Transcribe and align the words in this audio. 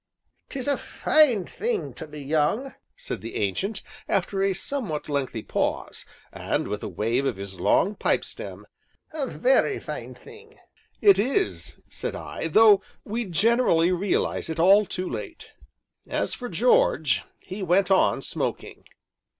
"'Tis 0.49 0.67
a 0.67 0.77
fine 0.77 1.45
thing 1.45 1.93
to 1.93 2.07
be 2.07 2.19
young," 2.19 2.73
said 2.97 3.21
the 3.21 3.35
Ancient, 3.35 3.83
after 4.09 4.41
a 4.41 4.51
somewhat 4.51 5.07
lengthy 5.07 5.43
pause, 5.43 6.07
and 6.31 6.67
with 6.67 6.81
a 6.81 6.87
wave 6.89 7.23
of 7.23 7.35
his 7.37 7.59
long 7.59 7.93
pipe 7.95 8.25
stem, 8.25 8.65
"a 9.13 9.27
very 9.27 9.79
fine 9.79 10.15
thing!" 10.15 10.57
"It 11.01 11.19
is," 11.19 11.75
said 11.87 12.15
I, 12.15 12.47
"though 12.47 12.81
we 13.03 13.25
generally 13.25 13.91
realize 13.91 14.49
it 14.49 14.59
all 14.59 14.87
too 14.87 15.07
late." 15.07 15.51
As 16.09 16.33
for 16.33 16.49
George, 16.49 17.21
he 17.39 17.61
went 17.61 17.91
on 17.91 18.23
smoking. 18.23 18.85